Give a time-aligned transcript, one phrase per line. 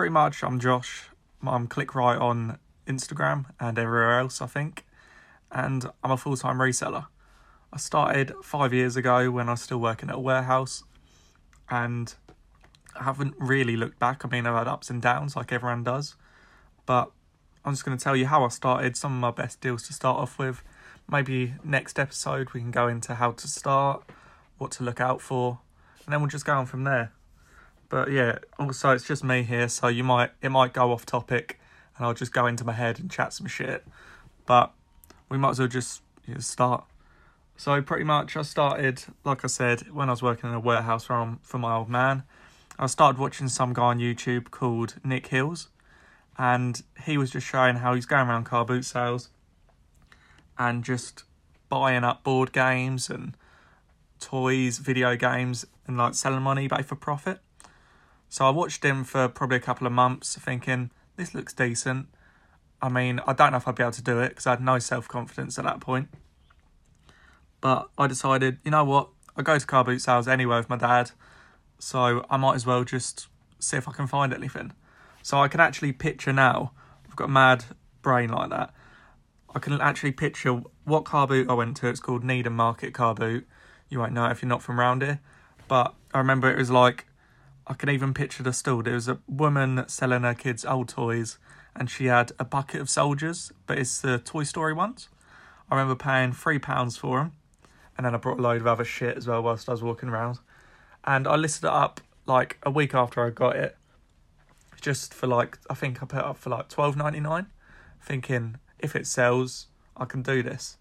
[0.00, 1.10] pretty much, I'm Josh.
[1.46, 4.86] I'm Click Right on Instagram and everywhere else, I think.
[5.52, 7.08] And I'm a full time reseller.
[7.70, 10.84] I started five years ago when I was still working at a warehouse.
[11.68, 12.14] And
[12.98, 14.24] I haven't really looked back.
[14.24, 16.16] I mean, I've had ups and downs like everyone does.
[16.86, 17.10] But
[17.62, 19.92] I'm just going to tell you how I started, some of my best deals to
[19.92, 20.62] start off with.
[21.10, 24.08] Maybe next episode we can go into how to start,
[24.56, 25.58] what to look out for,
[26.06, 27.12] and then we'll just go on from there.
[27.90, 31.60] But yeah, also it's just me here, so you might it might go off topic,
[31.96, 33.84] and I'll just go into my head and chat some shit.
[34.46, 34.72] But
[35.28, 36.84] we might as well just you know, start.
[37.56, 41.04] So pretty much, I started like I said when I was working in a warehouse
[41.04, 42.22] for um, for my old man.
[42.78, 45.68] I started watching some guy on YouTube called Nick Hills,
[46.38, 49.30] and he was just showing how he's going around car boot sales
[50.56, 51.24] and just
[51.68, 53.36] buying up board games and
[54.20, 57.40] toys, video games, and like selling on eBay for profit.
[58.30, 62.06] So I watched him for probably a couple of months, thinking this looks decent.
[62.80, 64.62] I mean, I don't know if I'd be able to do it because I had
[64.62, 66.08] no self confidence at that point.
[67.60, 69.08] But I decided, you know what?
[69.36, 71.10] I go to car boot sales anyway with my dad,
[71.78, 73.26] so I might as well just
[73.58, 74.72] see if I can find anything.
[75.22, 76.72] So I can actually picture now.
[77.06, 77.64] I've got a mad
[78.00, 78.72] brain like that.
[79.54, 81.88] I can actually picture what car boot I went to.
[81.88, 83.46] It's called Needham Market Car Boot.
[83.88, 85.20] You won't know if you're not from round here,
[85.66, 87.06] but I remember it was like
[87.70, 88.82] I can even picture the stall.
[88.82, 91.38] There was a woman selling her kids old toys,
[91.76, 95.08] and she had a bucket of soldiers, but it's the Toy Story ones.
[95.70, 97.32] I remember paying three pounds for them,
[97.96, 100.08] and then I brought a load of other shit as well whilst I was walking
[100.08, 100.40] around.
[101.04, 103.76] And I listed it up like a week after I got it,
[104.80, 107.46] just for like I think I put it up for like twelve ninety nine,
[108.02, 110.76] thinking if it sells, I can do this.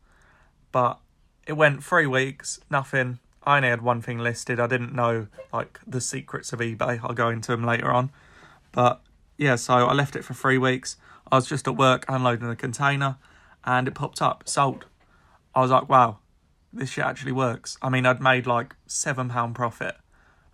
[0.72, 0.98] But
[1.46, 3.20] it went three weeks, nothing.
[3.44, 4.60] I only had one thing listed.
[4.60, 7.00] I didn't know like the secrets of eBay.
[7.02, 8.12] I'll go into them later on.
[8.72, 9.02] But
[9.38, 10.98] yeah, so I left it for three weeks.
[11.32, 13.18] I was just at work unloading a container
[13.64, 14.86] and it popped up, sold.
[15.56, 16.20] I was like, wow,
[16.72, 17.78] this shit actually works.
[17.82, 19.96] I mean, I'd made like seven pound profit,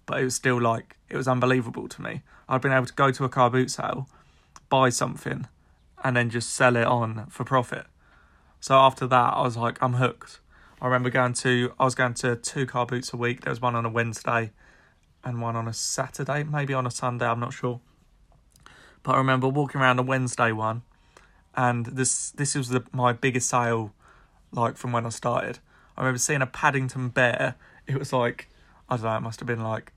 [0.05, 2.21] but it was still like, it was unbelievable to me.
[2.47, 4.07] I'd been able to go to a car boot sale,
[4.69, 5.47] buy something,
[6.03, 7.85] and then just sell it on for profit.
[8.59, 10.39] So after that, I was like, I'm hooked.
[10.81, 13.41] I remember going to, I was going to two car boots a week.
[13.41, 14.51] There was one on a Wednesday
[15.23, 17.79] and one on a Saturday, maybe on a Sunday, I'm not sure.
[19.03, 20.83] But I remember walking around the Wednesday one,
[21.55, 23.93] and this this was the, my biggest sale,
[24.51, 25.59] like from when I started.
[25.97, 27.55] I remember seeing a Paddington bear.
[27.87, 28.49] It was like,
[28.89, 29.93] I don't know, it must have been like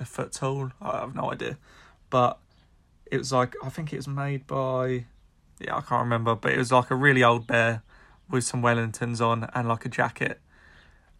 [0.00, 0.70] a foot tall.
[0.80, 1.58] I have no idea,
[2.10, 2.38] but
[3.10, 5.06] it was like I think it was made by
[5.60, 7.82] yeah, I can't remember, but it was like a really old bear
[8.30, 10.40] with some Wellingtons on and like a jacket.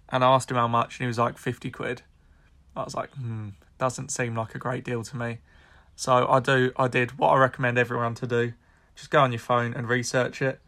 [0.09, 2.03] And I asked him how much, and he was like 50 quid.
[2.77, 5.39] I was like, hmm, doesn't seem like a great deal to me.
[5.97, 8.53] So I do, I did what I recommend everyone to do.
[8.95, 10.61] Just go on your phone and research it.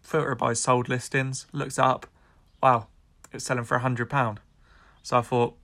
[0.00, 1.46] Filter by sold listings.
[1.52, 2.06] Looks up.
[2.62, 2.88] Wow,
[3.32, 4.40] it's selling for a hundred pound.
[5.02, 5.56] So I thought,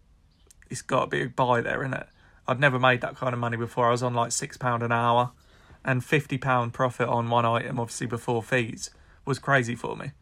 [0.71, 2.07] it's got to be a buy there, isn't it?
[2.47, 3.89] I'd never made that kind of money before.
[3.89, 5.33] I was on like six pound an hour
[5.85, 8.91] and £50 profit on one item, obviously before fees,
[9.29, 10.13] was crazy for me.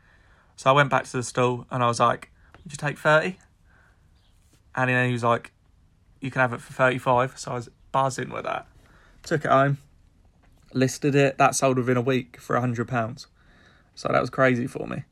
[0.56, 2.30] So I went back to the stall and I was like,
[2.64, 3.38] Would you take 30
[4.74, 5.52] And then he was like,
[6.20, 8.66] You can have it for 35 So I was buzzing with that.
[9.22, 9.78] Took it home,
[10.72, 13.26] listed it, that sold within a week for £100.
[13.94, 15.04] So that was crazy for me.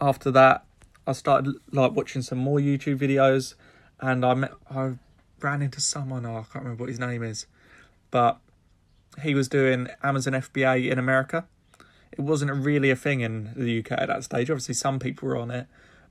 [0.00, 0.64] After that,
[1.06, 3.54] I started like watching some more YouTube videos
[4.00, 4.94] and I met, I
[5.40, 7.46] ran into someone, oh, I can't remember what his name is,
[8.10, 8.38] but
[9.22, 11.46] he was doing Amazon FBA in America.
[12.20, 14.50] It wasn't really a thing in the UK at that stage.
[14.50, 15.66] Obviously, some people were on it,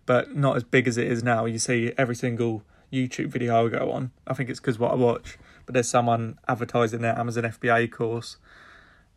[0.08, 1.46] but not as big as it is now.
[1.46, 4.10] You see every single YouTube video I go on.
[4.26, 5.38] I think it's because what I watch,
[5.68, 8.38] but there's someone advertising their Amazon FBA course.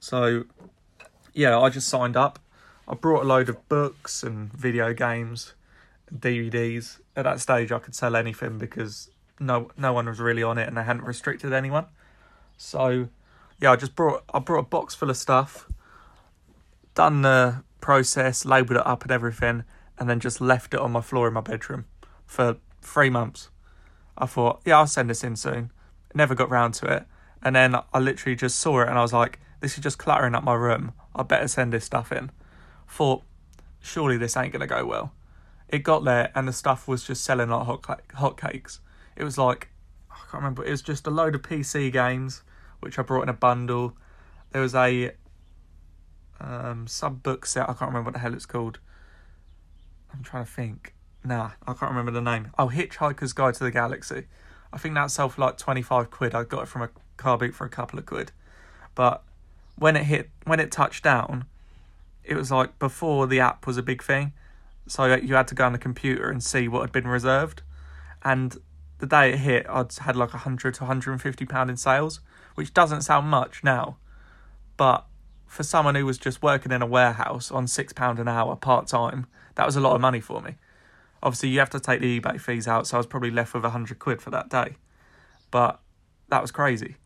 [0.01, 0.45] So,
[1.33, 2.39] yeah, I just signed up.
[2.87, 5.55] I brought a load of books and video games,
[6.15, 7.01] DVDs.
[7.17, 9.09] At that stage, I could sell anything because
[9.41, 11.87] no no one was really on it, and they hadn't restricted anyone.
[12.59, 13.09] So
[13.63, 15.72] yeah, I just brought I brought a box full of stuff,
[16.95, 19.65] done the process, labelled it up and everything,
[19.99, 21.87] and then just left it on my floor in my bedroom
[22.27, 23.51] for three months.
[24.17, 25.71] I thought, yeah, I'll send this in soon.
[26.15, 27.07] Never got round to it.
[27.43, 30.35] And then I literally just saw it and I was like, this is just cluttering
[30.35, 30.93] up my room.
[31.15, 32.31] I better send this stuff in.
[32.89, 33.23] Thought,
[33.81, 35.13] surely this ain't going to go well.
[35.69, 38.81] It got there and the stuff was just selling like hot, hot cakes.
[39.17, 39.69] It was like,
[40.11, 42.43] I can't remember, it was just a load of PC games
[42.81, 43.97] which I brought in a bundle.
[44.51, 45.13] There was a
[46.43, 47.65] um, sub book set.
[47.69, 48.79] I can't remember what the hell it's called.
[50.13, 50.95] I'm trying to think.
[51.25, 52.51] Nah, I can't remember the name.
[52.59, 54.25] Oh, Hitchhiker's Guide to the Galaxy.
[54.73, 56.35] I think that sold for like 25 quid.
[56.35, 58.33] I got it from a car boot for a couple of quid.
[58.95, 59.23] But
[59.77, 61.45] when it hit, when it touched down,
[62.25, 64.33] it was like before the app was a big thing.
[64.87, 67.63] So you had to go on the computer and see what had been reserved.
[68.25, 68.57] And
[68.99, 72.21] the day it hit, I'd had like 100 to 150 pound in sales,
[72.55, 73.97] which doesn't sound much now,
[74.77, 75.07] but
[75.53, 78.87] for someone who was just working in a warehouse on six pound an hour part
[78.87, 80.55] time, that was a lot of money for me.
[81.23, 83.63] Obviously, you have to take the eBay fees out, so I was probably left with
[83.63, 84.77] a 100 quid for that day.
[85.51, 85.79] But
[86.31, 86.97] that was crazy.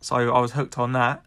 [0.00, 1.24] So I was hooked on that,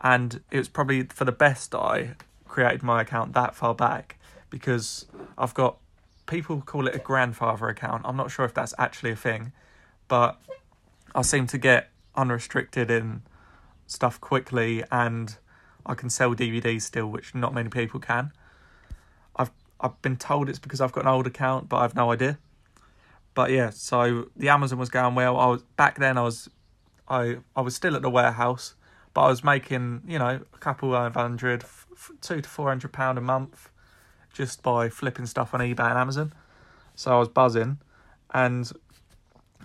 [0.00, 2.14] and it was probably for the best I
[2.46, 5.06] created my account that far back because
[5.36, 5.78] I've got
[6.26, 8.02] people call it a grandfather account.
[8.04, 9.50] I'm not sure if that's actually a thing,
[10.06, 10.40] but
[11.12, 13.22] I seem to get unrestricted in
[13.88, 15.36] stuff quickly and
[15.88, 18.30] I can sell DVDs still, which not many people can.
[19.34, 19.50] I've
[19.80, 22.38] I've been told it's because I've got an old account, but I've no idea.
[23.34, 25.38] But yeah, so the Amazon was going well.
[25.38, 26.18] I was back then.
[26.18, 26.50] I was
[27.08, 28.74] I I was still at the warehouse,
[29.14, 31.64] but I was making you know a couple of hundred,
[32.20, 33.70] two to four hundred pound a month,
[34.32, 36.32] just by flipping stuff on eBay and Amazon.
[36.94, 37.78] So I was buzzing,
[38.34, 38.70] and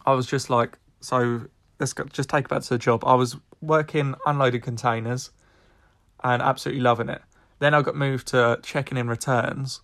[0.05, 1.47] I was just like, so
[1.79, 3.03] let's go, just take back to the job.
[3.05, 5.31] I was working unloaded containers
[6.23, 7.21] and absolutely loving it.
[7.59, 9.81] Then I got moved to checking in returns,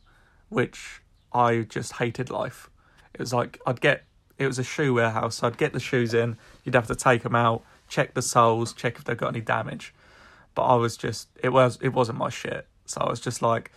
[0.49, 1.01] which
[1.33, 2.69] I just hated life.
[3.13, 4.03] It was like I'd get
[4.37, 7.23] it was a shoe warehouse, so I'd get the shoes in, you'd have to take
[7.23, 9.93] them out, check the soles, check if they've got any damage.
[10.55, 12.67] But I was just it was it wasn't my shit.
[12.85, 13.71] So I was just like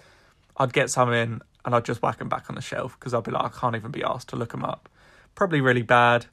[0.56, 3.24] I'd get some in and I'd just whack them back on the shelf because I'd
[3.24, 4.88] be like I can't even be asked to look them up.
[5.34, 6.26] Probably really bad,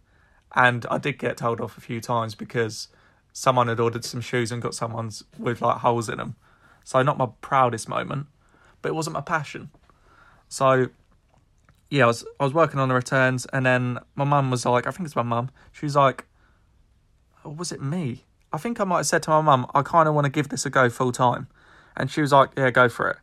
[0.55, 2.87] and I did get told off a few times because
[3.33, 6.35] someone had ordered some shoes and got someone's with like holes in them.
[6.83, 8.27] So not my proudest moment,
[8.81, 9.69] but it wasn't my passion.
[10.47, 10.89] So
[11.89, 14.87] yeah, I was I was working on the returns, and then my mum was like,
[14.87, 15.49] I think it's my mum.
[15.71, 16.25] She was like,
[17.43, 18.25] or was it me?
[18.51, 20.49] I think I might have said to my mum, I kind of want to give
[20.49, 21.47] this a go full time,
[21.95, 23.17] and she was like, Yeah, go for it.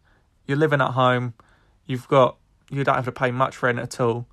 [0.47, 1.35] You're living at home,
[1.87, 2.37] you've got
[2.71, 4.27] you don't have to pay much rent at all,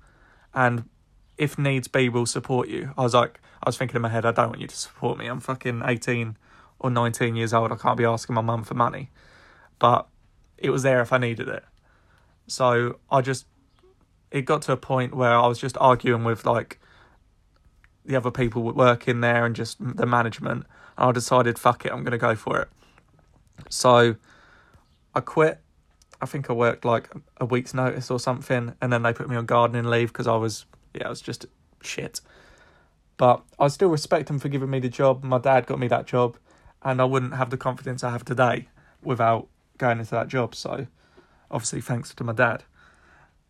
[0.52, 0.88] and
[1.36, 2.92] if needs be, we'll support you.
[2.96, 5.18] I was like, I was thinking in my head, I don't want you to support
[5.18, 5.26] me.
[5.26, 6.36] I'm fucking 18
[6.78, 7.72] or 19 years old.
[7.72, 9.10] I can't be asking my mum for money.
[9.78, 10.06] But
[10.58, 11.64] it was there if I needed it.
[12.46, 13.46] So I just,
[14.30, 16.78] it got to a point where I was just arguing with like
[18.04, 20.66] the other people working there and just the management.
[20.96, 22.68] And I decided, fuck it, I'm going to go for it.
[23.70, 24.16] So
[25.14, 25.60] I quit.
[26.20, 28.74] I think I worked like a week's notice or something.
[28.80, 31.46] And then they put me on gardening leave because I was, yeah, it was just
[31.82, 32.20] shit.
[33.16, 35.22] But I still respect him for giving me the job.
[35.22, 36.36] My dad got me that job,
[36.82, 38.68] and I wouldn't have the confidence I have today
[39.02, 39.48] without
[39.78, 40.54] going into that job.
[40.54, 40.86] So,
[41.50, 42.64] obviously, thanks to my dad.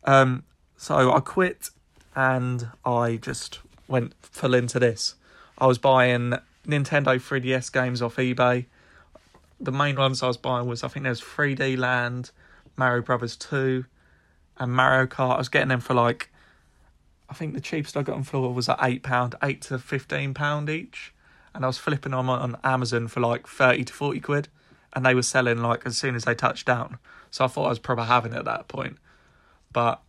[0.04, 0.44] Um,
[0.76, 1.70] so I quit,
[2.14, 5.14] and I just went full into this.
[5.56, 6.34] I was buying
[6.66, 8.66] Nintendo 3DS games off eBay.
[9.60, 12.32] The main ones I was buying was I think there's 3D Land,
[12.76, 13.84] Mario Brothers 2,
[14.58, 15.34] and Mario Kart.
[15.36, 16.30] I was getting them for like
[17.34, 20.34] I think the cheapest I got on floor was at eight pound, eight to fifteen
[20.34, 21.12] pound each,
[21.52, 24.46] and I was flipping them on Amazon for like thirty to forty quid,
[24.92, 26.98] and they were selling like as soon as they touched down.
[27.32, 28.98] So I thought I was probably having it at that point,
[29.72, 30.00] but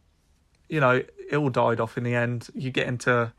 [0.70, 1.02] you know
[1.32, 2.50] it all died off in the end.
[2.54, 3.34] You get into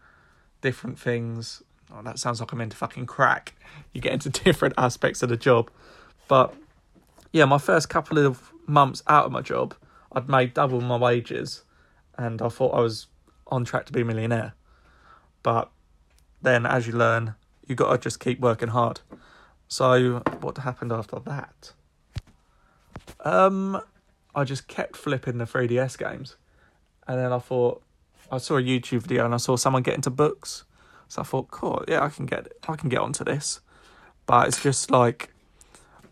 [0.63, 1.63] different things.
[1.95, 3.55] Oh, that sounds like I'm into fucking crack.
[3.93, 5.71] You get into different aspects of the job,
[6.27, 6.53] but
[7.31, 9.77] yeah, my first couple of months out of my job,
[10.11, 11.63] I'd made double my wages,
[12.19, 13.07] and I thought I was
[13.49, 14.55] on track to be a millionaire.
[15.43, 15.71] But
[16.43, 17.35] then, as you learn,
[17.67, 19.01] you got to just keep working hard.
[19.69, 21.73] So, what happened after that?
[23.21, 23.81] Um,
[24.35, 26.37] I just kept flipping the 3DS games,
[27.07, 27.83] and then I thought
[28.31, 30.65] I saw a YouTube video and I saw someone get into books,
[31.09, 33.61] so I thought, cool, yeah, I can get I can get onto this.
[34.27, 35.33] But it's just like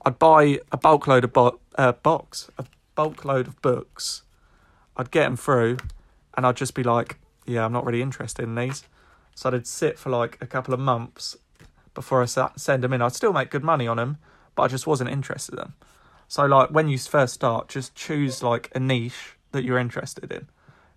[0.06, 2.64] I'd buy a bulk load of bo- uh, box, a
[2.94, 4.22] bulk load of books.
[4.96, 5.78] I'd get them through,
[6.36, 8.84] and I'd just be like, yeah, I'm not really interested in these.
[9.34, 11.36] So I'd sit for like a couple of months
[11.94, 13.02] before I send them in.
[13.02, 14.18] I'd still make good money on them,
[14.54, 15.74] but I just wasn't interested in them.
[16.28, 20.48] So like when you first start, just choose like a niche that you're interested in.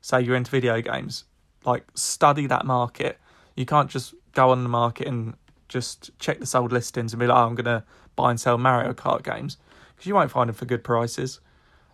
[0.02, 1.26] Say you're into video games,
[1.66, 3.18] like study that market.
[3.56, 5.36] You can't just go on the market and
[5.68, 7.84] just check the sold listings and be like, oh, I'm gonna
[8.16, 9.58] buy and sell Mario Kart games
[9.96, 11.40] because you won't find them for good prices.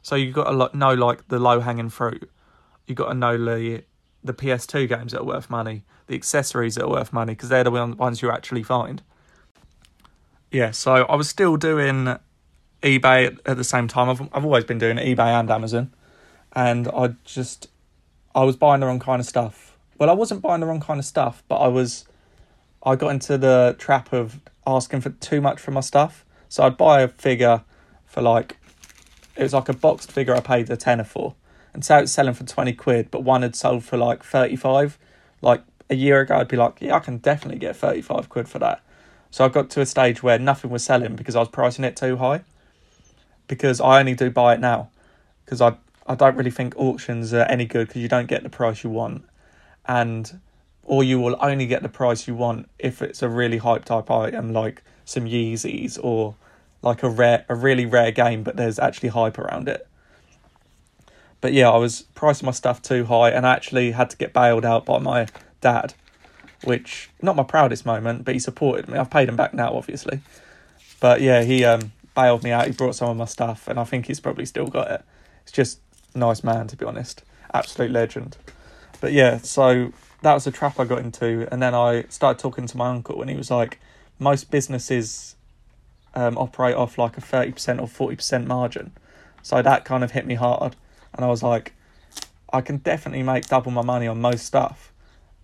[0.02, 2.30] So you've got to know like the low hanging fruit.
[2.86, 3.84] You've got to know the
[4.24, 7.64] the PS2 games that are worth money, the accessories that are worth money, because they're
[7.64, 9.02] the ones you actually find.
[10.52, 12.16] Yeah, so I was still doing
[12.82, 14.10] eBay at the same time.
[14.10, 15.94] I've I've always been doing eBay and Amazon,
[16.54, 17.68] and I just
[18.36, 19.78] I was buying the wrong kind of stuff.
[19.98, 22.06] Well, I wasn't buying the wrong kind of stuff, but I was
[22.86, 26.26] I got into the trap of asking for too much for my stuff.
[26.50, 27.64] So I'd buy a figure
[28.06, 28.58] for like,
[29.36, 31.36] it was like a boxed figure I paid a tenner for.
[31.74, 34.98] And say it's selling for 20 quid, but one had sold for like 35.
[35.42, 38.60] Like a year ago, I'd be like, yeah, I can definitely get 35 quid for
[38.60, 38.82] that.
[39.32, 41.96] So I got to a stage where nothing was selling because I was pricing it
[41.96, 42.42] too high.
[43.48, 44.90] Because I only do buy it now.
[45.44, 45.76] Because I,
[46.06, 48.92] I don't really think auctions are any good because you don't get the price you
[48.92, 49.26] want.
[49.86, 50.40] And
[50.84, 54.12] or you will only get the price you want if it's a really hype type
[54.12, 56.36] item like some Yeezys or
[56.82, 59.88] like a rare a really rare game but there's actually hype around it.
[61.44, 64.32] But yeah, I was pricing my stuff too high and I actually had to get
[64.32, 65.28] bailed out by my
[65.60, 65.94] dad,
[66.64, 68.98] which not my proudest moment, but he supported me.
[68.98, 70.22] I've paid him back now obviously.
[71.02, 72.68] But yeah, he um bailed me out.
[72.68, 75.02] He brought some of my stuff and I think he's probably still got it.
[75.42, 75.82] It's just
[76.16, 77.24] nice man to be honest.
[77.54, 78.38] Absolute legend.
[79.02, 82.68] But yeah, so that was a trap I got into, and then I started talking
[82.68, 83.82] to my uncle, and he was like,
[84.18, 85.36] most businesses
[86.16, 88.94] um, operate off like a thirty percent or forty percent margin,
[89.42, 90.78] so that kind of hit me hard,
[91.14, 91.74] and I was like,
[92.52, 94.92] I can definitely make double my money on most stuff,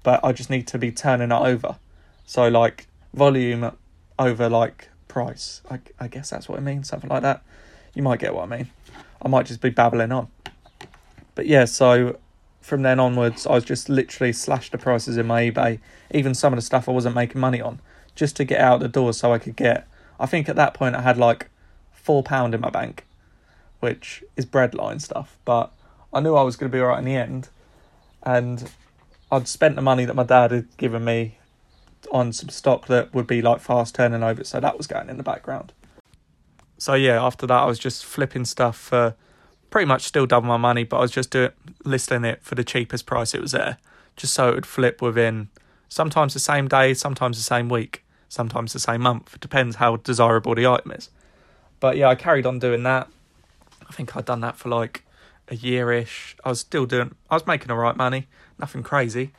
[0.03, 1.77] but I just need to be turning it over,
[2.25, 3.71] so like volume
[4.17, 5.61] over like price.
[5.69, 7.43] I I guess that's what it means, something like that.
[7.93, 8.69] You might get what I mean.
[9.21, 10.27] I might just be babbling on.
[11.35, 12.17] But yeah, so
[12.61, 15.79] from then onwards, I was just literally slashed the prices in my eBay,
[16.11, 17.79] even some of the stuff I wasn't making money on,
[18.15, 19.88] just to get out the door so I could get.
[20.19, 21.49] I think at that point I had like
[21.91, 23.05] four pound in my bank,
[23.79, 25.71] which is breadline stuff, but
[26.13, 27.50] I knew I was going to be alright in the end,
[28.24, 28.69] and
[29.31, 31.38] I'd spent the money that my dad had given me
[32.12, 35.17] on some stock that would be like fast turning over, so that was going in
[35.17, 35.71] the background.
[36.77, 39.15] So yeah, after that I was just flipping stuff for
[39.69, 41.51] pretty much still double my money, but I was just doing
[41.83, 43.77] listing it for the cheapest price it was there,
[44.15, 45.50] just so it would flip within
[45.89, 49.36] sometimes the same day, sometimes the same week, sometimes the same month.
[49.36, 51.09] It depends how desirable the item is.
[51.79, 53.09] But yeah, I carried on doing that.
[53.89, 55.03] I think I'd done that for like
[55.48, 56.36] a year ish.
[56.43, 58.27] I was still doing, I was making alright money,
[58.60, 59.31] nothing crazy.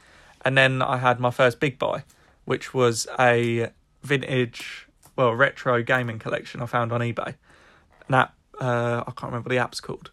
[0.44, 2.04] And then I had my first big buy,
[2.44, 3.70] which was a
[4.02, 7.34] vintage, well, retro gaming collection I found on eBay.
[8.06, 10.10] And that, uh, I can't remember the app's called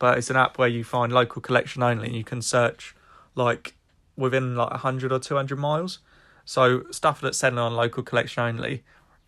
[0.00, 2.96] but it's an app where you find local collection only and you can search
[3.36, 3.74] like
[4.16, 6.00] within like 100 or 200 miles
[6.44, 8.82] so stuff that's selling on local collection only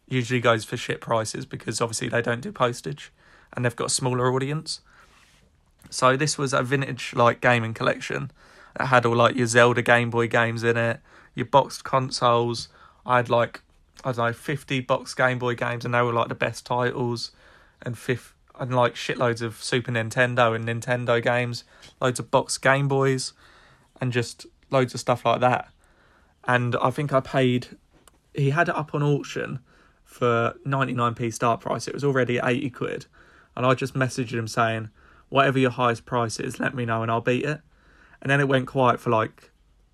[0.09, 3.12] usually goes for shit prices because obviously they don't do postage
[3.52, 4.80] and they've got a smaller audience
[5.90, 8.30] so this was a vintage like gaming collection
[8.78, 11.00] that had all like your zelda game boy games in it
[11.35, 12.68] your boxed consoles
[13.04, 13.62] i had like
[14.04, 17.32] i don't know 50 boxed game boy games and they were like the best titles
[17.82, 21.64] and fifth and like shitloads of Super Nintendo and Nintendo games,
[22.00, 23.32] loads of box Game Boys,
[24.00, 25.68] and just loads of stuff like that.
[26.44, 27.68] And I think I paid.
[28.35, 29.61] He had it up on auction
[30.04, 31.88] for 99p start price.
[31.88, 33.06] It was already 80 quid.
[33.56, 34.90] And I just messaged him saying,
[35.28, 37.61] whatever your highest price is, let me know and I'll beat it.
[38.21, 39.50] And then it went quiet for like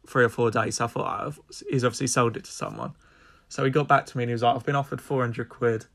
[0.06, 0.76] three or four days.
[0.76, 2.94] So I thought, oh, he's obviously sold it to someone.
[3.48, 5.86] So he got back to me and he was like, I've been offered 400 quid.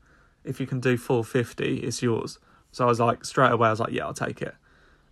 [0.44, 2.38] If you can do 450, it's yours.
[2.72, 4.54] So I was like, straight away, I was like, yeah, I'll take it.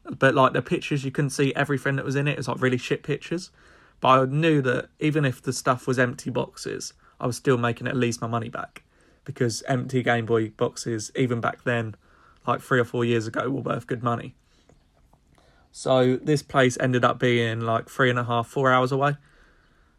[0.05, 2.33] But like the pictures, you couldn't see everything that was in it.
[2.33, 3.51] It was like really shit pictures.
[4.01, 7.87] But I knew that even if the stuff was empty boxes, I was still making
[7.87, 8.83] at least my money back.
[9.25, 11.95] Because empty Game Boy boxes, even back then,
[12.47, 14.35] like three or four years ago, were worth good money.
[15.71, 19.17] So this place ended up being like three and a half, four hours away.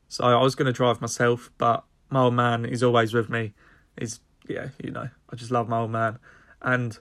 [0.08, 3.54] So I was going to drive myself, but my old man is always with me.
[4.00, 6.20] He's, yeah, you know, I just love my old man.
[6.62, 6.98] And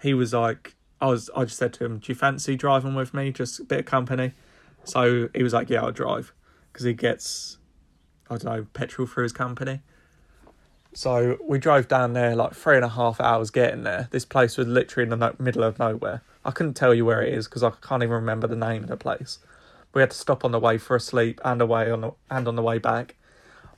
[0.00, 3.12] he was like, I was, I just said to him, "Do you fancy driving with
[3.12, 3.30] me?
[3.30, 4.32] Just a bit of company."
[4.84, 6.32] So he was like, "Yeah, I'll drive,"
[6.72, 7.58] because he gets,
[8.30, 9.82] I don't know, petrol for his company.
[10.96, 14.08] So we drove down there like three and a half hours getting there.
[14.12, 16.22] This place was literally in the middle of nowhere.
[16.42, 18.88] I couldn't tell you where it is because I can't even remember the name of
[18.88, 19.38] the place.
[19.92, 22.48] We had to stop on the way for a sleep and away on the, and
[22.48, 23.14] on the way back.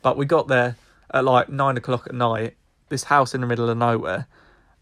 [0.00, 0.76] But we got there
[1.12, 2.54] at like nine o'clock at night.
[2.88, 4.28] This house in the middle of nowhere,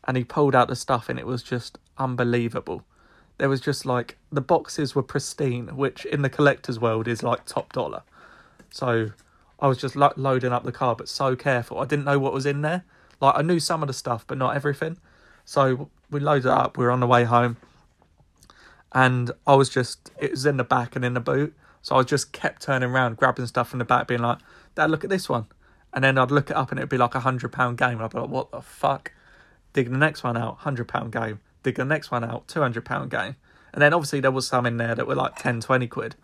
[0.04, 2.84] and he pulled out the stuff and it was just unbelievable.
[3.38, 7.46] There was just like the boxes were pristine, which in the collector's world is like
[7.46, 8.02] top dollar.
[8.70, 9.12] So
[9.58, 11.78] I was just lo- loading up the car, but so careful.
[11.78, 12.84] I didn't know what was in there.
[13.20, 14.98] Like I knew some of the stuff, but not everything.
[15.44, 16.76] So we loaded up.
[16.76, 17.56] We were on the way home,
[18.92, 21.54] and I was just it was in the back and in the boot.
[21.82, 24.38] So I just kept turning around, grabbing stuff from the back, being like,
[24.74, 25.46] "Dad, look at this one."
[25.92, 28.02] And then I'd look it up, and it'd be like a hundred pound game.
[28.02, 29.12] I'd be like, "What the fuck?"
[29.76, 32.84] dig the next one out, hundred pound game, dig the next one out, two hundred
[32.84, 33.36] pound game,
[33.74, 36.16] and then obviously there was some in there that were like 10, 20 quid,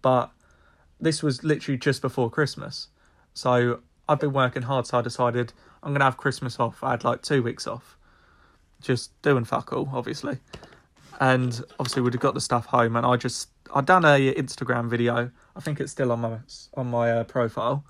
[0.00, 0.30] but
[1.04, 2.88] this was literally just before Christmas,
[3.32, 6.82] so I've been working hard, so I decided I'm gonna have Christmas off.
[6.82, 7.96] I had like two weeks off,
[8.80, 10.38] just doing fuck all, obviously.
[11.20, 14.88] And obviously we'd have got the stuff home, and I just I'd done a Instagram
[14.88, 15.30] video.
[15.56, 16.38] I think it's still on my
[16.74, 17.84] on my uh, profile,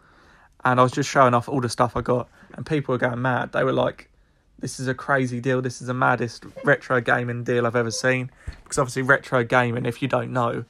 [0.64, 3.22] and I was just showing off all the stuff I got, and people were going
[3.22, 3.52] mad.
[3.52, 4.10] They were like,
[4.58, 5.62] "This is a crazy deal.
[5.62, 8.30] This is the maddest retro gaming deal I've ever seen."
[8.62, 10.64] Because obviously retro gaming, if you don't know,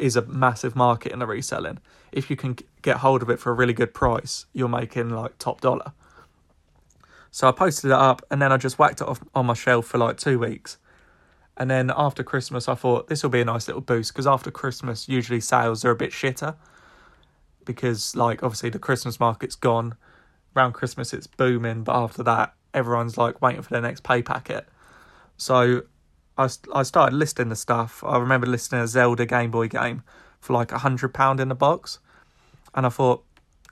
[0.00, 1.78] is a massive market in the reselling.
[2.12, 5.38] If you can get hold of it for a really good price, you're making like
[5.38, 5.92] top dollar.
[7.30, 9.86] So I posted it up and then I just whacked it off on my shelf
[9.86, 10.78] for like two weeks.
[11.56, 14.50] And then after Christmas, I thought this will be a nice little boost because after
[14.50, 16.56] Christmas, usually sales are a bit shitter
[17.64, 19.94] because, like, obviously the Christmas market's gone.
[20.56, 24.66] Around Christmas, it's booming, but after that, everyone's like waiting for their next pay packet.
[25.36, 25.82] So
[26.40, 28.02] I, I started listing the stuff.
[28.02, 30.02] I remember listing a Zelda Game Boy game
[30.40, 31.98] for like a hundred pound in the box,
[32.74, 33.22] and I thought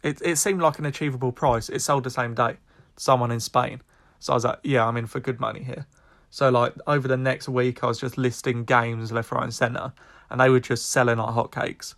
[0.02, 1.70] it it seemed like an achievable price.
[1.70, 2.58] It sold the same day.
[2.96, 3.80] Someone in Spain,
[4.18, 5.86] so I was like, yeah, I'm in for good money here.
[6.30, 9.92] So like over the next week, I was just listing games left, right, and centre,
[10.28, 11.94] and they were just selling like hotcakes.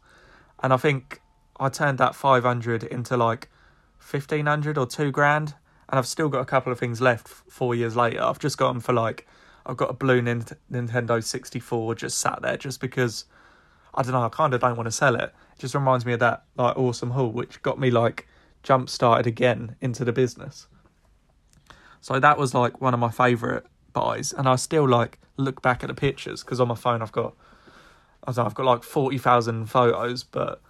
[0.62, 1.20] And I think
[1.58, 3.48] I turned that five hundred into like
[3.98, 5.54] fifteen hundred or two grand,
[5.88, 7.26] and I've still got a couple of things left.
[7.28, 9.26] Four years later, I've just got them for like
[9.67, 13.25] I've got a blue Nintendo 64 just sat there just because
[13.95, 15.35] I don't know, I kind of don't want to sell it.
[15.55, 18.26] It just reminds me of that like awesome haul which got me like
[18.62, 20.67] jump started again into the business.
[22.00, 25.83] So that was like one of my favorite buys and I still like look back
[25.83, 27.35] at the pictures because on my phone I've got
[28.25, 30.62] I don't know, I've got like 40,000 photos but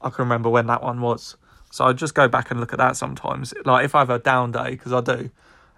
[0.00, 1.36] I can remember when that one was.
[1.70, 3.52] So I just go back and look at that sometimes.
[3.64, 5.30] Like if I have a down day because I do.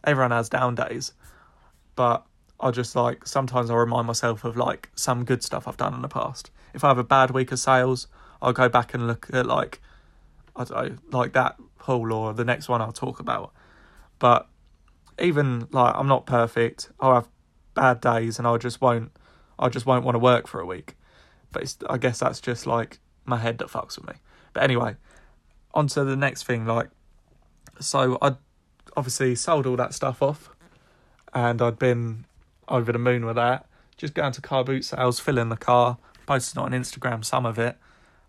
[0.05, 1.12] Everyone has down days.
[1.95, 2.25] But
[2.61, 6.02] I just like sometimes I remind myself of like some good stuff I've done in
[6.02, 6.50] the past.
[6.75, 8.07] If I have a bad week of sales,
[8.43, 9.81] I'll go back and look at like
[10.55, 13.52] I don't know, like that haul or the next one I'll talk about.
[14.19, 14.47] But
[15.19, 16.90] even like I'm not perfect.
[17.00, 17.29] I'll have
[17.75, 19.12] bad days and I just won't
[19.59, 20.96] I just won't want to work for a week.
[21.53, 24.14] But I guess that's just like my head that fucks with me.
[24.53, 24.96] But anyway,
[25.75, 26.66] on to the next thing.
[26.66, 26.90] Like,
[27.81, 28.37] so I
[28.96, 30.51] obviously sold all that stuff off,
[31.33, 32.25] and I'd been
[32.70, 33.66] over the moon with that.
[33.96, 37.44] Just going to car boot sales, fill in the car, post posting on Instagram some
[37.44, 37.76] of it.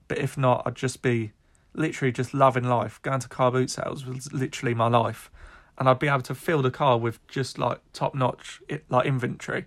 [0.07, 1.31] But if not, I'd just be
[1.73, 3.01] literally just loving life.
[3.01, 5.29] Going to car boot sales was literally my life.
[5.77, 9.65] And I'd be able to fill the car with just like top notch like inventory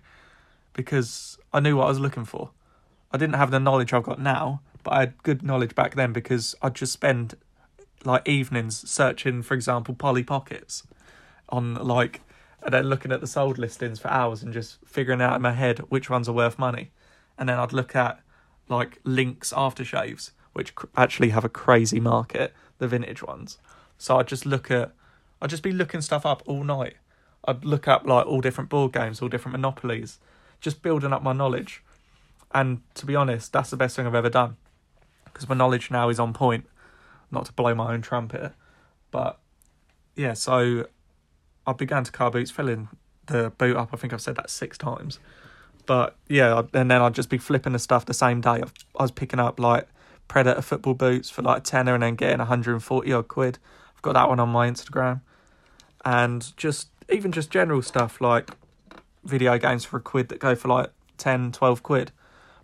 [0.73, 2.51] because I knew what I was looking for.
[3.11, 6.13] I didn't have the knowledge I've got now, but I had good knowledge back then
[6.13, 7.35] because I'd just spend
[8.03, 10.83] like evenings searching, for example, Polly Pockets
[11.49, 12.21] on like
[12.65, 15.51] and then looking at the sold listings for hours and just figuring out in my
[15.51, 16.91] head which ones are worth money.
[17.37, 18.19] And then I'd look at
[18.67, 23.59] like Lynx aftershaves, which actually have a crazy market, the vintage ones.
[23.99, 24.93] So I'd just look at,
[25.39, 26.95] I'd just be looking stuff up all night.
[27.47, 30.17] I'd look up like all different board games, all different monopolies,
[30.59, 31.83] just building up my knowledge.
[32.51, 34.57] And to be honest, that's the best thing I've ever done
[35.25, 36.65] because my knowledge now is on point.
[37.29, 38.53] Not to blow my own trumpet,
[39.11, 39.39] but
[40.15, 40.87] yeah, so
[41.67, 42.89] I began to car boots, filling
[43.27, 43.89] the boot up.
[43.93, 45.19] I think I've said that six times.
[45.85, 48.61] But yeah, and then I'd just be flipping the stuff the same day.
[48.97, 49.87] I was picking up like
[50.27, 53.59] Predator football boots for like tenner and then getting 140 odd quid.
[53.95, 55.21] I've got that one on my Instagram.
[56.03, 58.51] And just even just general stuff like
[59.23, 62.11] video games for a quid that go for like 10, 12 quid.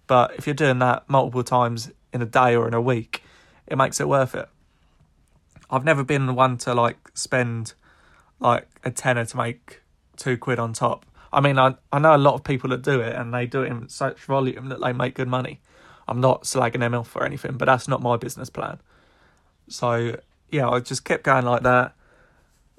[0.08, 3.24] But if you're doing that multiple times in a day or in a week,
[3.68, 4.50] it makes it worth it.
[5.70, 7.74] I've never been the one to like spend
[8.42, 9.82] like a tenner to make
[10.18, 11.06] two quid on top.
[11.32, 13.62] I mean, I I know a lot of people that do it, and they do
[13.62, 15.62] it in such volume that they make good money.
[16.08, 18.80] I'm not slagging them off or anything, but that's not my business plan.
[19.70, 20.18] So
[20.50, 21.94] yeah, I just kept going like that,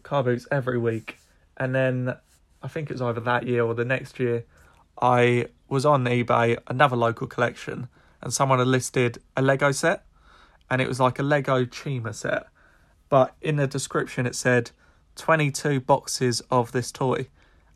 [0.03, 1.16] car boots every week,
[1.57, 2.16] and then
[2.62, 4.44] I think it was either that year or the next year,
[5.01, 7.88] I was on eBay, another local collection,
[8.20, 10.05] and someone had listed a Lego set,
[10.70, 12.46] and it was like a Lego Chima set,
[13.09, 14.72] but in the description it said
[15.16, 17.27] 22 boxes of this toy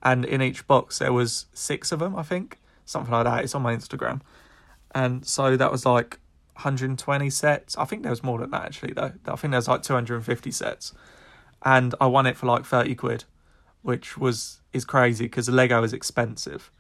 [0.03, 3.45] and in each box there was six of them i think something like that.
[3.45, 4.23] It's on my instagram.
[4.95, 6.19] And so that was like
[6.55, 7.77] 120 sets.
[7.77, 9.13] I think there was more than that actually though.
[9.27, 10.95] I think there was like 250 sets.
[11.63, 13.25] And i won it for like 30 quid
[13.83, 16.71] which was is crazy because lego is expensive.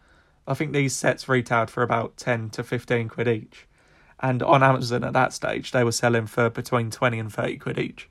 [0.48, 3.66] I think these sets retailed for about 10 to 15 quid each.
[4.20, 7.78] And on amazon at that stage they were selling for between 20 and 30 quid
[7.78, 8.08] each.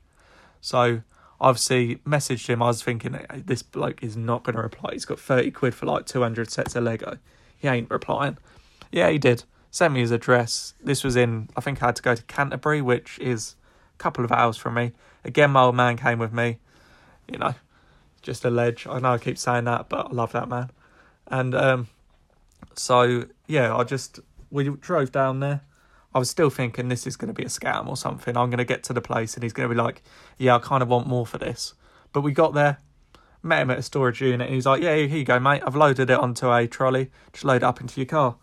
[0.60, 1.02] So
[1.40, 2.62] obviously messaged him.
[2.62, 4.90] I was thinking this bloke is not going to reply.
[4.92, 7.18] He's got thirty quid for like two hundred sets of Lego.
[7.58, 8.38] He ain't replying.
[8.92, 9.44] Yeah, he did.
[9.70, 10.74] Sent me his address.
[10.82, 11.48] This was in.
[11.56, 13.56] I think I had to go to Canterbury, which is
[13.94, 14.92] a couple of hours from me.
[15.24, 16.58] Again, my old man came with me.
[17.30, 17.54] You know,
[18.22, 18.86] just a ledge.
[18.86, 20.70] I know I keep saying that, but I love that man.
[21.26, 21.88] And um,
[22.74, 24.20] so yeah, I just
[24.50, 25.62] we drove down there.
[26.16, 28.38] I was still thinking this is going to be a scam or something.
[28.38, 30.02] I'm going to get to the place and he's going to be like,
[30.38, 31.74] "Yeah, I kind of want more for this."
[32.14, 32.78] But we got there,
[33.42, 35.62] met him at a storage unit, and he's like, "Yeah, here you go, mate.
[35.66, 37.10] I've loaded it onto a trolley.
[37.34, 38.36] Just load it up into your car."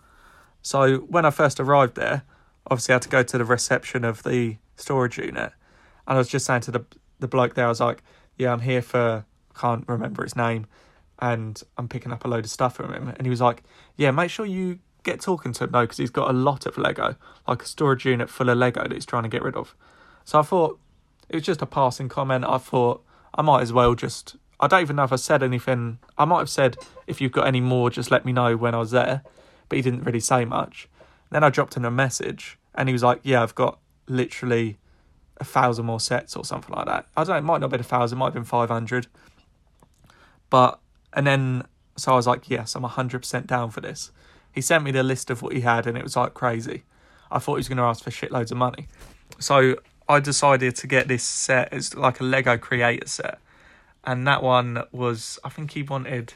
[0.61, 2.21] So when I first arrived there,
[2.69, 5.51] obviously I had to go to the reception of the storage unit,
[6.05, 6.85] and I was just saying to the
[7.21, 8.03] the bloke there, I was like,
[8.37, 10.67] "Yeah, I'm here for can't remember his name."
[11.19, 13.07] and I'm picking up a load of stuff from him.
[13.07, 13.63] And he was like,
[13.95, 16.77] Yeah, make sure you get talking to him though, because he's got a lot of
[16.77, 17.15] Lego,
[17.47, 19.75] like a storage unit full of Lego that he's trying to get rid of.
[20.25, 20.79] So I thought
[21.29, 22.45] it was just a passing comment.
[22.45, 23.03] I thought
[23.35, 24.35] I might as well just.
[24.59, 25.99] I don't even know if I said anything.
[26.17, 28.79] I might have said, if you've got any more, just let me know when I
[28.79, 29.23] was there.
[29.67, 30.87] But he didn't really say much.
[31.31, 34.77] Then I dropped him a message and he was like, Yeah, I've got literally
[35.37, 37.07] a thousand more sets or something like that.
[37.17, 39.07] I don't know, it might not have been a thousand, it might have been 500.
[40.49, 40.79] But,
[41.13, 41.63] and then,
[41.97, 44.11] so I was like, Yes, I'm 100% down for this.
[44.53, 46.83] He sent me the list of what he had, and it was like crazy.
[47.31, 48.87] I thought he was going to ask for shitloads of money.
[49.39, 51.69] So I decided to get this set.
[51.71, 53.39] It's like a Lego creator set.
[54.03, 56.33] And that one was, I think he wanted,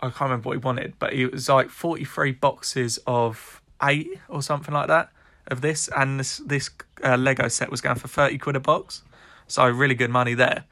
[0.00, 4.40] I can't remember what he wanted, but it was like 43 boxes of eight or
[4.42, 5.10] something like that
[5.48, 5.88] of this.
[5.94, 6.70] And this, this
[7.04, 9.02] uh, Lego set was going for 30 quid a box.
[9.46, 10.64] So really good money there.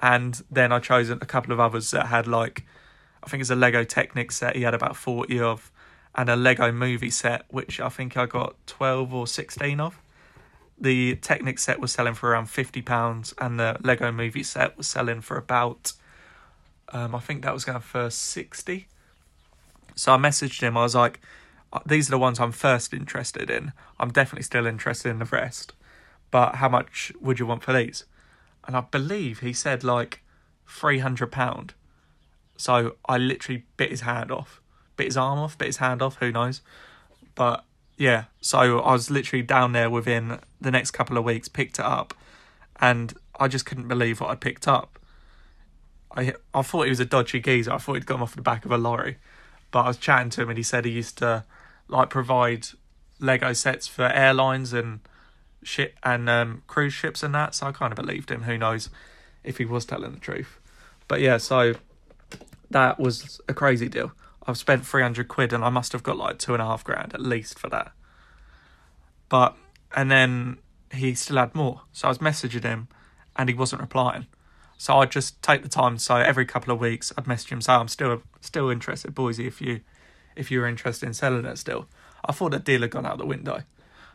[0.00, 2.64] And then I chose a couple of others that had like
[3.22, 5.70] I think it's a Lego Technic set he had about 40 of,
[6.14, 10.00] and a Lego movie set, which I think I got 12 or 16 of.
[10.78, 15.20] The Technic set was selling for around £50, and the Lego movie set was selling
[15.20, 15.92] for about,
[16.92, 18.88] um, I think that was going for 60
[19.94, 21.20] So I messaged him, I was like,
[21.72, 23.72] uh, these are the ones I'm first interested in.
[23.98, 25.72] I'm definitely still interested in the rest.
[26.30, 28.04] But how much would you want for these?
[28.66, 30.22] And I believe he said like
[30.68, 31.70] £300
[32.56, 34.60] so I literally bit his hand off,
[34.96, 36.16] bit his arm off, bit his hand off.
[36.16, 36.60] Who knows?
[37.34, 37.64] But
[37.96, 41.84] yeah, so I was literally down there within the next couple of weeks, picked it
[41.84, 42.14] up,
[42.80, 44.98] and I just couldn't believe what I picked up.
[46.16, 47.72] I I thought he was a dodgy geezer.
[47.72, 49.18] I thought he'd gone off the back of a lorry,
[49.70, 51.44] but I was chatting to him and he said he used to
[51.88, 52.68] like provide
[53.18, 55.00] Lego sets for airlines and
[55.62, 57.54] shit and um, cruise ships and that.
[57.54, 58.42] So I kind of believed him.
[58.42, 58.90] Who knows
[59.44, 60.58] if he was telling the truth?
[61.08, 61.74] But yeah, so
[62.72, 64.12] that was a crazy deal.
[64.46, 67.14] I've spent 300 quid and I must have got like two and a half grand
[67.14, 67.92] at least for that.
[69.28, 69.56] But,
[69.94, 70.58] and then
[70.92, 71.82] he still had more.
[71.92, 72.88] So I was messaging him
[73.36, 74.26] and he wasn't replying.
[74.76, 75.98] So I'd just take the time.
[75.98, 79.60] So every couple of weeks, I'd message him, say, I'm still still interested, Boise, if
[79.60, 79.80] you
[80.34, 81.86] if you're interested in selling it still.
[82.24, 83.62] I thought that deal had gone out the window.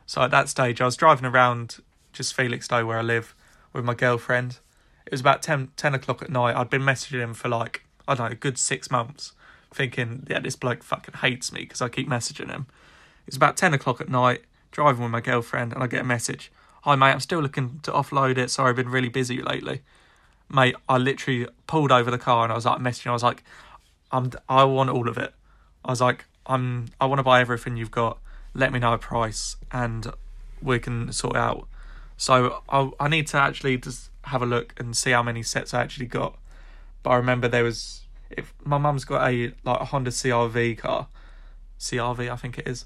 [0.05, 1.77] So at that stage, I was driving around
[2.13, 3.35] just Felixstowe where I live
[3.73, 4.59] with my girlfriend.
[5.05, 6.55] It was about 10, 10 o'clock at night.
[6.55, 9.33] I'd been messaging him for like I don't know, a good six months,
[9.73, 12.67] thinking, yeah, this bloke fucking hates me because I keep messaging him.
[13.27, 16.51] It's about 10 o'clock at night, driving with my girlfriend, and I get a message.
[16.83, 18.49] Hi, mate, I'm still looking to offload it.
[18.49, 19.81] Sorry, I've been really busy lately.
[20.49, 23.07] Mate, I literally pulled over the car and I was like messaging.
[23.07, 23.43] I was like,
[24.11, 25.33] I'm, I want all of it.
[25.83, 28.19] I was like, I'm, I want to buy everything you've got.
[28.53, 30.13] Let me know a price and
[30.61, 31.67] we can sort it out.
[32.15, 35.73] So I, I need to actually just have a look and see how many sets
[35.73, 36.37] I actually got
[37.03, 41.07] but I remember there was if my mum's got a like a Honda CRV car,
[41.79, 42.85] CRV I think it is,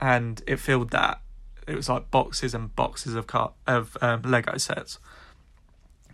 [0.00, 1.20] and it filled that.
[1.66, 4.98] It was like boxes and boxes of car of um, Lego sets.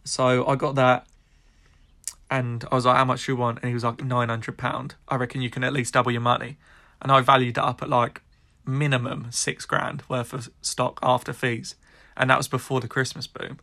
[0.05, 1.07] So I got that,
[2.31, 4.97] and I was like, "How much you want?" And he was like, 900 pound.
[5.09, 6.57] I reckon you can at least double your money."
[7.01, 8.23] And I valued it up at like
[8.67, 11.77] minimum six grand worth of stock after fees,
[12.17, 13.59] and that was before the Christmas boom.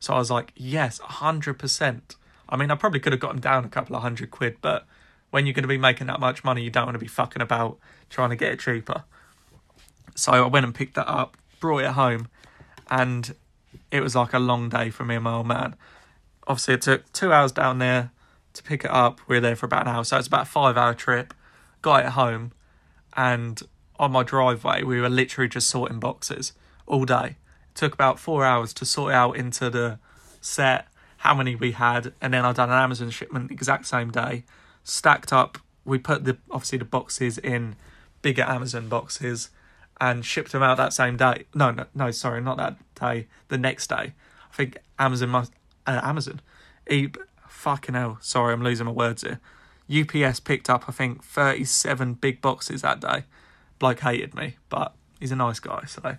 [0.00, 2.16] So I was like, "Yes, hundred percent."
[2.48, 4.86] I mean, I probably could have got gotten down a couple of hundred quid, but
[5.30, 7.42] when you're going to be making that much money, you don't want to be fucking
[7.42, 7.78] about
[8.10, 9.04] trying to get it cheaper.
[10.14, 12.28] So I went and picked that up, brought it home,
[12.90, 13.34] and
[13.90, 15.74] it was like a long day for me and my old man.
[16.46, 18.12] Obviously, it took two hours down there
[18.52, 19.20] to pick it up.
[19.26, 21.34] We were there for about an hour, so it's about a five hour trip.
[21.82, 22.52] Got it home,
[23.16, 23.60] and
[23.98, 26.52] on my driveway, we were literally just sorting boxes
[26.86, 27.36] all day.
[27.70, 29.98] It took about four hours to sort out into the
[30.40, 30.86] set
[31.24, 34.44] how many we had, and then I done an Amazon shipment exact same day,
[34.84, 35.58] stacked up.
[35.84, 37.76] We put the obviously the boxes in
[38.20, 39.48] bigger Amazon boxes
[40.00, 41.44] and shipped them out that same day.
[41.54, 43.26] No, no, no, sorry, not that day.
[43.48, 44.12] The next day,
[44.52, 45.52] I think Amazon must
[45.86, 46.40] uh, Amazon,
[46.90, 47.08] e
[47.48, 48.18] fucking hell.
[48.20, 49.40] Sorry, I'm losing my words here.
[49.90, 53.24] UPS picked up I think 37 big boxes that day.
[53.78, 55.84] Bloke hated me, but he's a nice guy.
[55.86, 56.18] So,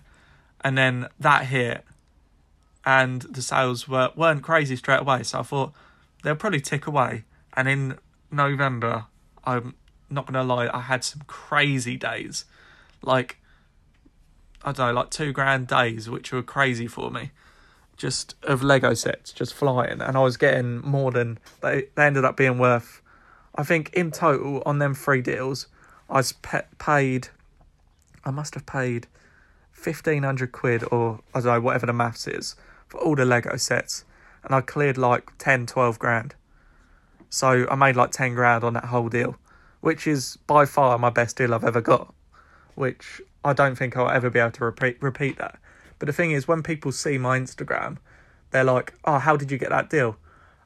[0.62, 1.84] and then that hit
[2.86, 5.24] and the sales were weren't crazy straight away.
[5.24, 5.72] So I thought
[6.22, 7.24] they'll probably tick away.
[7.54, 7.98] And in
[8.30, 9.06] November,
[9.44, 9.74] I'm
[10.08, 12.44] not gonna lie, I had some crazy days,
[13.02, 13.38] like
[14.62, 17.32] I don't know, like two grand days, which were crazy for me.
[17.96, 21.88] Just of Lego sets just flying, and I was getting more than they.
[21.94, 23.00] They ended up being worth.
[23.54, 25.66] I think in total on them three deals,
[26.10, 26.22] I
[26.78, 27.28] paid.
[28.24, 29.06] I must have paid
[29.72, 32.54] fifteen hundred quid, or I don't know, whatever the maths is,
[32.96, 34.04] all the Lego sets,
[34.42, 36.34] and I cleared like 10, 12 grand.
[37.30, 39.36] So I made like ten grand on that whole deal,
[39.80, 42.14] which is by far my best deal I've ever got.
[42.74, 45.58] Which I don't think I'll ever be able to repeat repeat that.
[45.98, 47.98] But the thing is, when people see my Instagram,
[48.50, 50.16] they're like, "Oh, how did you get that deal?"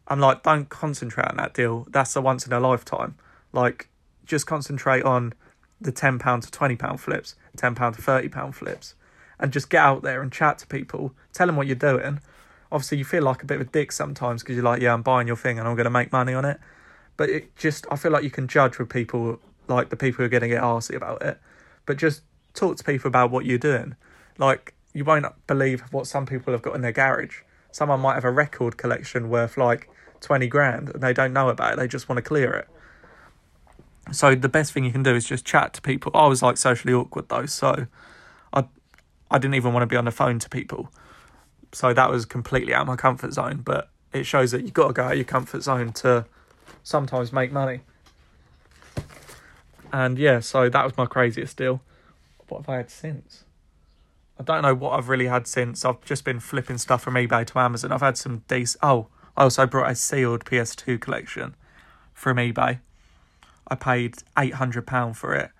[0.08, 1.86] I'm like, "Don't concentrate on that deal.
[1.90, 3.16] That's a once in a lifetime.
[3.52, 3.88] Like,
[4.24, 5.34] just concentrate on
[5.80, 8.94] the ten pound to twenty pound flips, ten pound to thirty pound flips,
[9.40, 11.12] and just get out there and chat to people.
[11.32, 12.20] Tell them what you're doing.
[12.70, 15.02] Obviously, you feel like a bit of a dick sometimes because you're like, "Yeah, I'm
[15.02, 16.60] buying your thing and I'm going to make money on it."
[17.16, 20.24] But it just, I feel like you can judge with people like the people who
[20.24, 21.38] are going to get arsy about it.
[21.86, 22.22] But just
[22.54, 23.96] talk to people about what you're doing.
[24.38, 27.42] Like, you won't believe what some people have got in their garage.
[27.72, 29.88] Someone might have a record collection worth like
[30.20, 32.68] 20 grand and they don't know about it, they just want to clear it.
[34.12, 36.10] So the best thing you can do is just chat to people.
[36.14, 37.86] I was like socially awkward though, so
[39.30, 40.90] I didn't even want to be on the phone to people.
[41.72, 44.88] So that was completely out of my comfort zone, but it shows that you've got
[44.88, 46.26] to go out of your comfort zone to
[46.82, 47.80] sometimes make money.
[49.92, 51.80] And yeah, so that was my craziest deal.
[52.48, 53.44] What have I had since?
[54.38, 55.84] I don't know what I've really had since.
[55.84, 57.92] I've just been flipping stuff from eBay to Amazon.
[57.92, 58.82] I've had some decent.
[58.82, 61.54] Oh, I also brought a sealed PS2 collection
[62.14, 62.80] from eBay.
[63.68, 65.50] I paid eight hundred pound for it,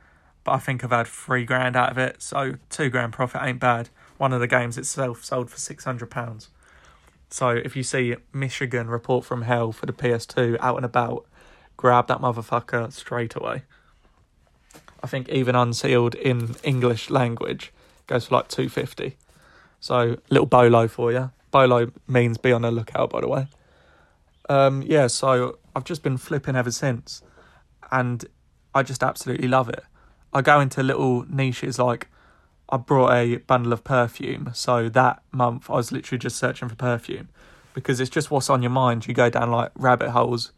[0.45, 2.23] but I think I've had three grand out of it.
[2.23, 3.91] So two grand profit ain't bad.
[4.17, 6.49] One of the games itself sold for six hundred pounds.
[7.31, 11.27] So if you see Michigan report from hell for the PS2 out and about,
[11.77, 13.63] grab that motherfucker straight away.
[15.03, 17.73] I think even unsealed in English language
[18.07, 19.17] goes for like 250.
[19.79, 21.31] So little bolo for you.
[21.53, 23.47] Bolo means be on the lookout by the way.
[24.49, 27.23] Um yeah, so I've just been flipping ever since
[27.93, 28.25] and
[28.75, 29.85] I just absolutely love it.
[30.33, 32.09] I go into little niches like
[32.69, 34.51] I brought a bundle of perfume.
[34.55, 37.29] So that month I was literally just searching for perfume
[37.75, 39.07] because it's just what's on your mind.
[39.07, 40.53] You go down like rabbit holes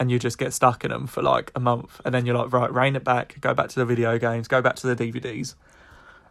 [0.00, 2.52] and you just get stuck in them for like a month and then you're like,
[2.52, 5.54] right, rein it back, go back to the video games, go back to the DVDs.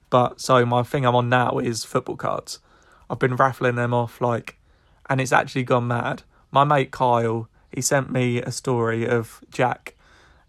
[0.10, 2.60] But so my thing I'm on now is football cards.
[3.10, 4.58] I've been raffling them off like,
[5.10, 6.24] and it's actually gone mad.
[6.52, 9.96] My mate Kyle, he sent me a story of Jack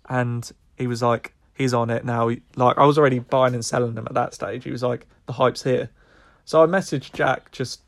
[0.08, 2.30] and he was like, he's on it now.
[2.56, 4.64] Like I was already buying and selling them at that stage.
[4.64, 5.90] He was like, the hype's here.
[6.44, 7.80] So I messaged Jack just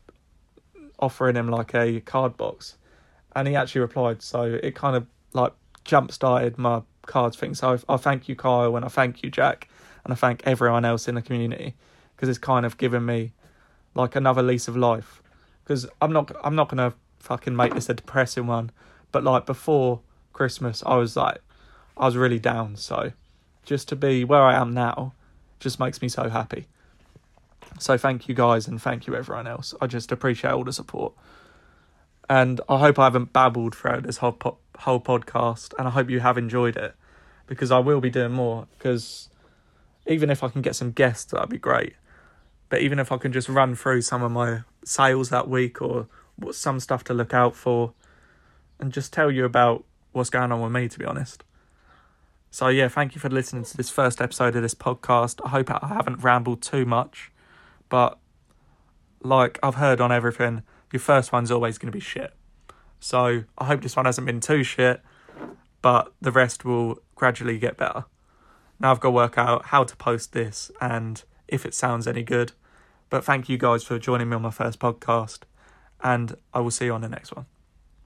[0.99, 2.77] offering him like a card box,
[3.35, 4.23] and he actually replied.
[4.23, 5.53] So it kind of like
[5.85, 7.55] jump started my cards thing.
[7.55, 9.69] So I, I thank you, Kyle, and I thank you, Jack,
[10.05, 11.75] and I thank everyone else in the community
[12.15, 13.33] because it's kind of given me
[13.95, 15.23] like another lease of life.
[15.63, 18.71] Because I'm not I'm not gonna fucking make this a depressing one,
[19.13, 20.01] but like before
[20.33, 21.39] Christmas, I was like
[21.97, 22.77] I was really down.
[22.77, 23.13] So
[23.67, 25.13] just to be where I am now
[25.61, 26.67] just makes me so happy.
[27.79, 29.75] So thank you guys and thank you everyone else.
[29.81, 31.13] I just appreciate all the support.
[32.31, 36.09] And I hope I haven't babbled throughout this whole po- whole podcast and I hope
[36.11, 36.95] you have enjoyed it
[37.47, 39.29] because I will be doing more because
[40.07, 41.95] even if I can get some guests that'd be great.
[42.69, 46.09] But even if I can just run through some of my sales that week or
[46.51, 47.93] some stuff to look out for
[48.81, 51.45] and just tell you about what's going on with me to be honest.
[52.57, 55.43] So, yeah, thank you for listening to this first episode of this podcast.
[55.45, 57.31] I hope I haven't rambled too much,
[57.91, 58.19] but
[59.23, 62.33] like I've heard on everything, your first one's always going to be shit.
[62.99, 65.03] So, I hope this one hasn't been too shit,
[65.83, 68.07] but the rest will gradually get better.
[68.81, 72.23] Now I've got to work out how to post this and if it sounds any
[72.23, 72.53] good.
[73.11, 75.41] But thank you guys for joining me on my first podcast,
[76.03, 77.45] and I will see you on the next one.